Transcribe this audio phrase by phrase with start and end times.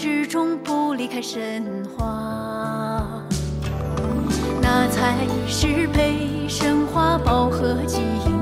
[0.00, 3.20] 始终不离开神话
[4.62, 8.37] 那才是被神话饱和记忆。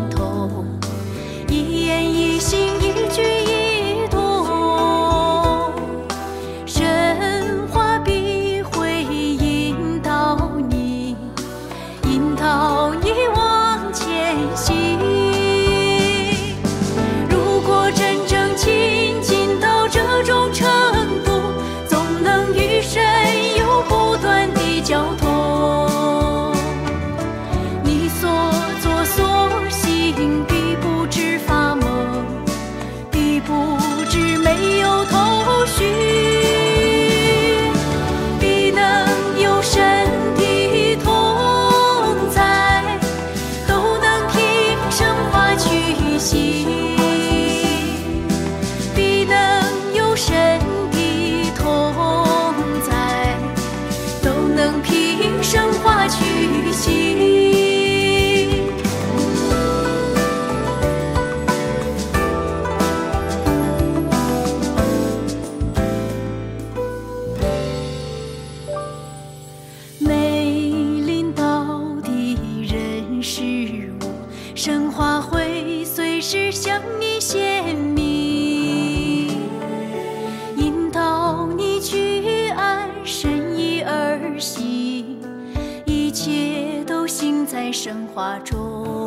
[87.87, 89.06] 神话中。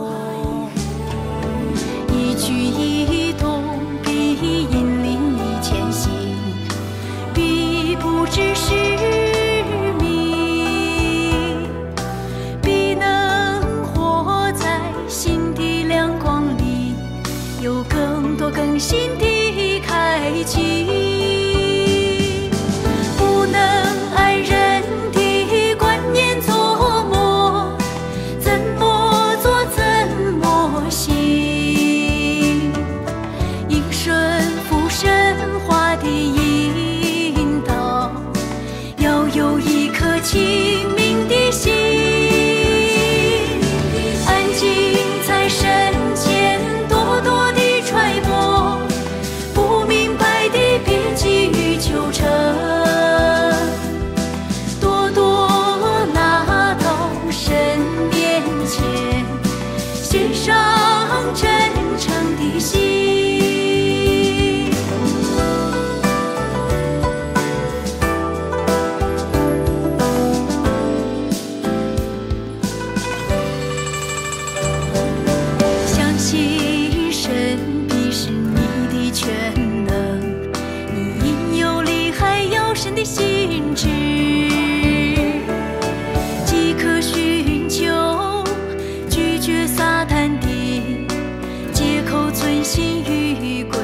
[92.72, 93.80] 心与轨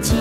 [0.00, 0.14] 迹，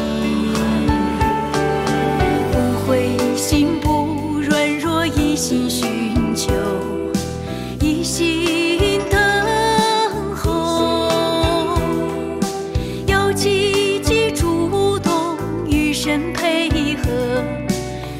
[2.51, 6.51] 不灰心，不软弱，一心寻求，
[7.79, 9.17] 一心等
[10.35, 11.79] 候，
[13.07, 15.37] 要积极主动
[15.69, 17.41] 与神配合，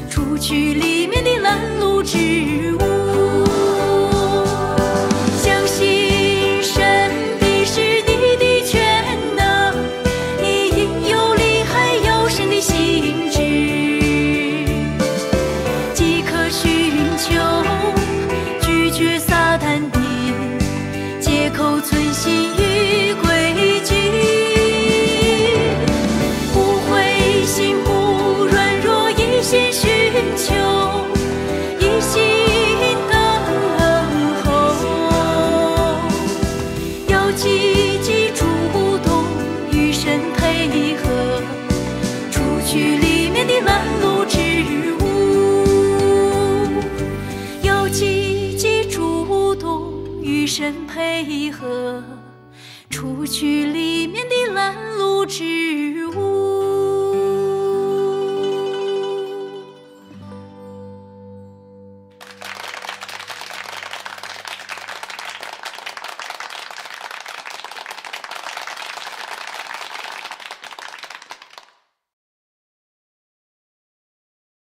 [0.08, 2.69] 除去里面的拦路之。
[51.50, 52.02] 河。
[52.90, 55.69] 除去里面的烂路之